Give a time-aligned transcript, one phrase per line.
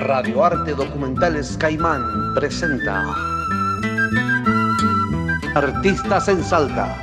[0.00, 3.04] Radio Arte Documentales Caimán presenta
[5.54, 6.96] Artistas en Salta.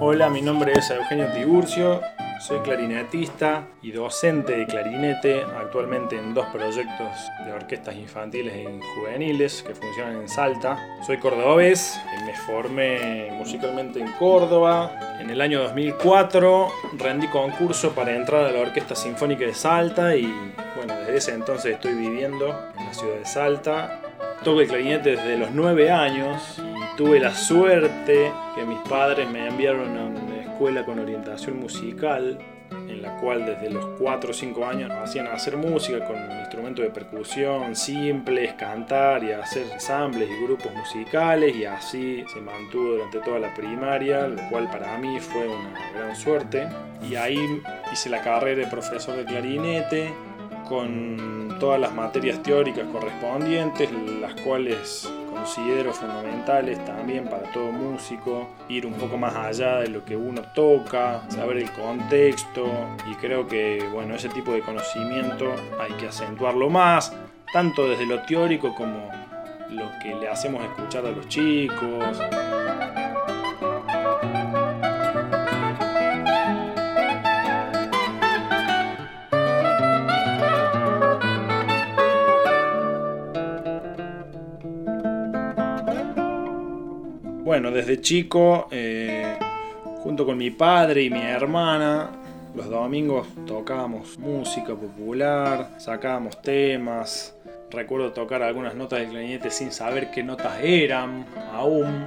[0.00, 2.00] Hola, mi nombre es Eugenio Tiburcio,
[2.42, 7.08] soy clarinetista y docente de clarinete actualmente en dos proyectos
[7.44, 10.76] de orquestas infantiles y juveniles que funcionan en Salta.
[11.06, 15.18] Soy cordobés, me formé musicalmente en Córdoba.
[15.20, 16.68] En el año 2004
[16.98, 20.26] rendí concurso para entrar a la Orquesta Sinfónica de Salta y
[20.74, 24.00] bueno, desde ese entonces estoy viviendo en la ciudad de Salta.
[24.42, 29.46] Toco el clarinete desde los 9 años y tuve la suerte que mis padres me
[29.46, 30.21] enviaron a una
[30.62, 32.38] escuela con orientación musical
[32.70, 36.90] en la cual desde los 4 o 5 años hacían hacer música con instrumentos de
[36.92, 43.40] percusión simples, cantar y hacer ensambles y grupos musicales y así se mantuvo durante toda
[43.40, 46.68] la primaria, lo cual para mí fue una gran suerte.
[47.10, 47.60] Y ahí
[47.92, 50.14] hice la carrera de profesor de clarinete
[50.68, 53.90] con todas las materias teóricas correspondientes,
[54.20, 60.04] las cuales considero fundamentales también para todo músico, ir un poco más allá de lo
[60.04, 62.64] que uno toca, saber el contexto
[63.10, 67.12] y creo que bueno, ese tipo de conocimiento hay que acentuarlo más,
[67.52, 69.10] tanto desde lo teórico como
[69.68, 72.20] lo que le hacemos escuchar a los chicos.
[87.52, 89.36] Bueno, desde chico, eh,
[90.02, 92.08] junto con mi padre y mi hermana,
[92.54, 97.36] los domingos tocábamos música popular, sacábamos temas.
[97.70, 102.06] Recuerdo tocar algunas notas de clarinete sin saber qué notas eran aún.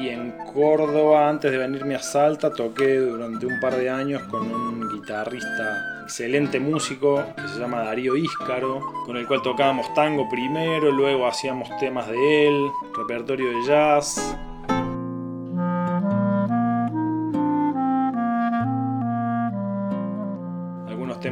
[0.00, 4.52] Y en Córdoba, antes de venirme a Salta, toqué durante un par de años con
[4.52, 10.90] un guitarrista excelente músico que se llama Darío Íscaro, con el cual tocábamos tango primero,
[10.90, 14.36] luego hacíamos temas de él, repertorio de jazz.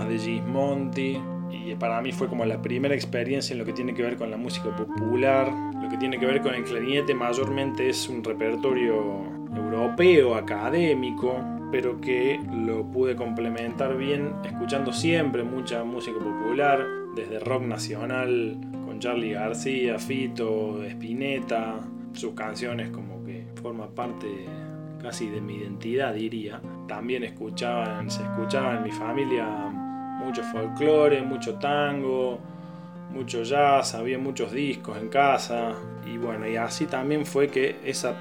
[0.00, 3.94] Temas de Gismonti y para mí fue como la primera experiencia en lo que tiene
[3.94, 5.52] que ver con la música popular,
[5.82, 9.24] lo que tiene que ver con el clarinete mayormente es un repertorio
[9.54, 11.36] europeo, académico,
[11.72, 19.00] pero que lo pude complementar bien escuchando siempre mucha música popular, desde rock nacional con
[19.00, 21.80] Charlie García, Fito, Spinetta,
[22.12, 24.46] sus canciones como que forma parte
[25.02, 26.60] casi de mi identidad diría.
[26.86, 29.79] También escuchaban, se escuchaba en mi familia
[30.30, 32.38] mucho folclore, mucho tango,
[33.12, 35.72] mucho jazz, había muchos discos en casa
[36.06, 38.14] y bueno, y así también fue que esa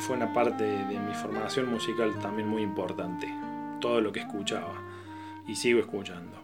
[0.00, 3.26] fue una parte de mi formación musical también muy importante,
[3.80, 4.74] todo lo que escuchaba
[5.48, 6.36] y sigo escuchando.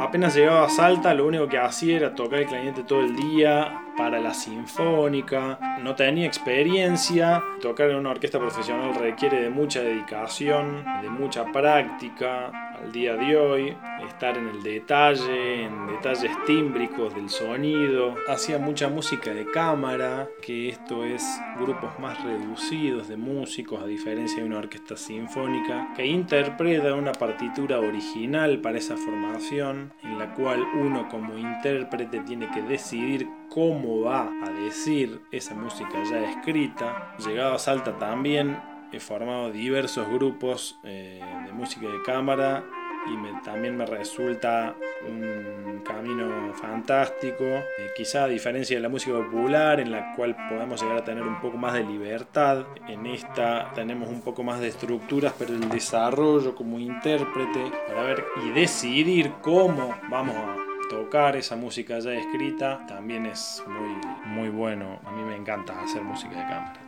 [0.00, 3.83] Apenas llegaba a Salta, lo único que hacía era tocar el clarinete todo el día
[3.96, 5.78] para la sinfónica.
[5.82, 7.42] No tenía experiencia.
[7.60, 13.36] Tocar en una orquesta profesional requiere de mucha dedicación, de mucha práctica al día de
[13.36, 13.76] hoy.
[14.06, 18.14] Estar en el detalle, en detalles tímbricos del sonido.
[18.28, 21.24] Hacía mucha música de cámara, que esto es
[21.58, 27.78] grupos más reducidos de músicos, a diferencia de una orquesta sinfónica, que interpreta una partitura
[27.78, 34.30] original para esa formación, en la cual uno como intérprete tiene que decidir cómo va
[34.44, 37.14] a decir esa música ya escrita.
[37.24, 42.64] Llegado a Salta también he formado diversos grupos eh, de música de cámara
[43.06, 44.74] y también me resulta
[45.06, 50.80] un camino fantástico, eh, quizá a diferencia de la música popular en la cual podemos
[50.80, 54.68] llegar a tener un poco más de libertad, en esta tenemos un poco más de
[54.68, 60.56] estructuras, pero el desarrollo como intérprete para ver y decidir cómo vamos a
[60.88, 65.00] tocar esa música ya escrita también es muy, muy bueno.
[65.04, 66.80] A mí me encanta hacer música de cámara.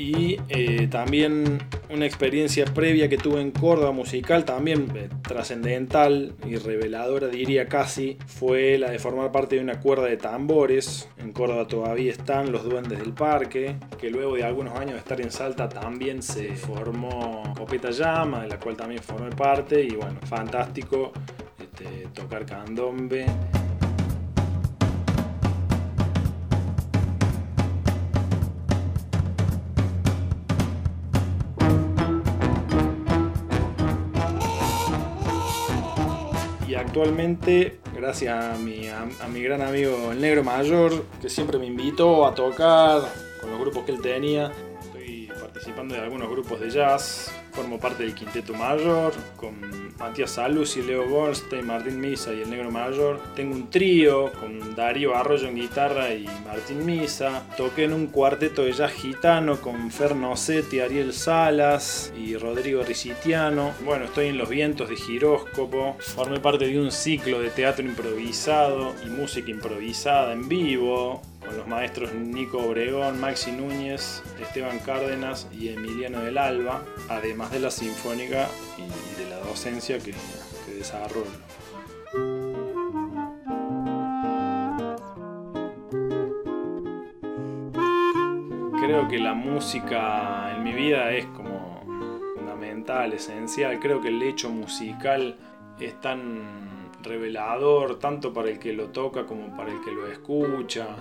[0.00, 1.58] Y eh, también
[1.90, 8.16] una experiencia previa que tuve en Córdoba musical, también eh, trascendental y reveladora diría casi,
[8.26, 11.06] fue la de formar parte de una cuerda de tambores.
[11.18, 15.20] En Córdoba todavía están los duendes del parque, que luego de algunos años de estar
[15.20, 20.18] en Salta también se formó Copeta Llama, de la cual también formé parte y bueno,
[20.22, 21.12] fantástico
[21.58, 23.26] este, tocar candombe.
[36.80, 42.26] Actualmente, gracias a mi, a, mi gran amigo el Negro Mayor, que siempre me invitó
[42.26, 43.02] a tocar
[43.40, 44.50] con los grupos que él tenía,
[44.80, 49.54] estoy participando de algunos grupos de jazz, formo parte del Quinteto Mayor, con
[49.98, 53.20] Matías Salus y Leo Goldstein, Martín Misa y el Negro Mayor.
[53.34, 57.46] Tengo un trío con Darío Arroyo en guitarra y Martín Misa.
[57.56, 63.72] Toqué en un cuarteto de jazz gitano con Fer Nocetti, Ariel Salas y Rodrigo Ricitiano.
[63.84, 65.96] Bueno, estoy en Los Vientos de Giróscopo.
[65.98, 71.66] Formé parte de un ciclo de teatro improvisado y música improvisada en vivo con los
[71.66, 78.48] maestros Nico Obregón, Maxi Núñez, Esteban Cárdenas y Emiliano del Alba, además de la Sinfónica
[78.78, 80.12] y de la docencia que,
[80.64, 81.26] que desarrollo.
[88.80, 91.82] Creo que la música en mi vida es como
[92.36, 93.80] fundamental, esencial.
[93.80, 95.36] Creo que el hecho musical
[95.80, 100.96] es tan revelador tanto para el que lo toca como para el que lo escucha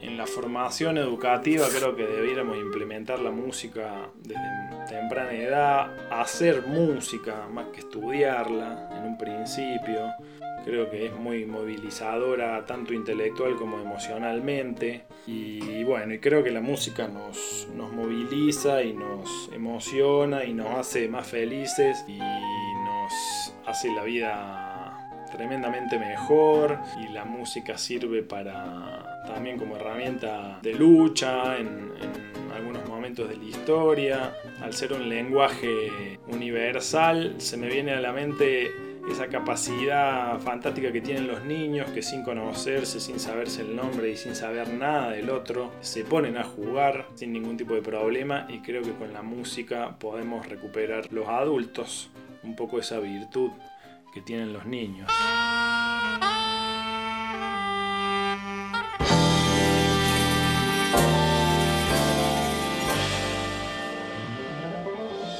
[0.00, 4.40] en la formación educativa creo que debiéramos implementar la música desde
[4.88, 10.12] temprana edad, hacer música más que estudiarla en un principio.
[10.64, 15.04] Creo que es muy movilizadora tanto intelectual como emocionalmente.
[15.26, 20.76] Y bueno, y creo que la música nos, nos moviliza y nos emociona y nos
[20.76, 24.75] hace más felices y nos hace la vida
[25.30, 31.92] tremendamente mejor y la música sirve para también como herramienta de lucha en,
[32.54, 34.34] algunos momentos de la historia.
[34.62, 38.70] Al ser un lenguaje universal se me viene a la mente
[39.10, 44.16] esa capacidad fantástica que tienen los niños que sin conocerse, sin saberse el nombre y
[44.16, 48.60] sin saber nada del otro, se ponen a jugar sin ningún tipo de problema y
[48.60, 52.10] creo que con la música podemos recuperar los adultos
[52.42, 53.50] un poco esa virtud
[54.16, 55.06] que tienen los niños.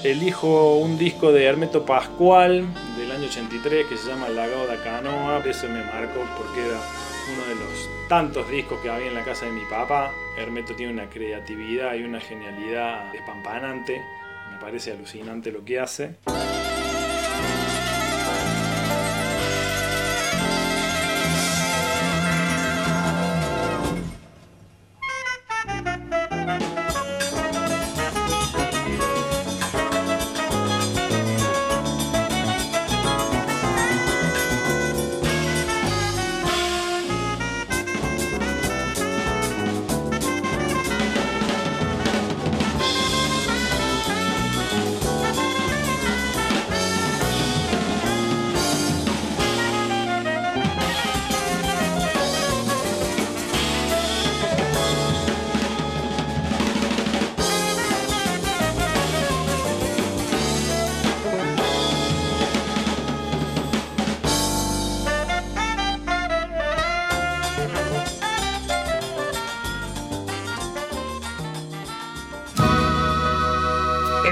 [0.05, 2.67] Elijo un disco de Hermeto Pascual
[2.99, 5.43] del año 83 que se llama La Gauda Canoa.
[5.47, 6.79] Eso me marcó porque era
[7.33, 10.13] uno de los tantos discos que había en la casa de mi papá.
[10.37, 14.03] Hermeto tiene una creatividad y una genialidad espampanante.
[14.53, 16.17] Me parece alucinante lo que hace.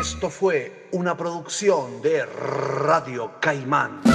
[0.05, 4.14] Esto fue una producción de Radio Caimán.